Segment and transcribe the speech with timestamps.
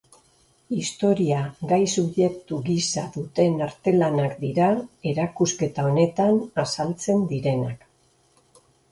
[0.75, 1.39] Historia
[1.71, 4.69] gai-subjektu gisa duten artelanak dira
[5.11, 7.85] erakusketa honetan azaltzen direnak.